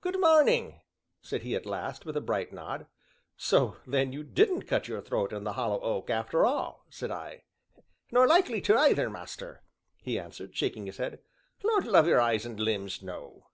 [0.00, 0.80] "Good morning!"
[1.22, 2.88] said he at last, with a bright nod.
[3.36, 7.44] "So then you didn't cut your throat in the Hollow Oak, after all?" said I.
[8.10, 9.62] "Nor likely to either, master,"
[10.02, 11.20] he answered, shaking his head.
[11.62, 13.46] "Lord love your eyes and limbs, no!"